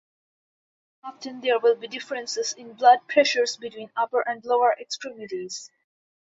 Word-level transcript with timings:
Often 1.03 1.41
there 1.41 1.59
will 1.59 1.75
be 1.75 1.87
differences 1.87 2.53
in 2.53 2.73
blood 2.73 3.07
pressures 3.07 3.55
between 3.57 3.91
upper 3.95 4.27
and 4.27 4.43
lower 4.43 4.75
extremities. 4.79 5.69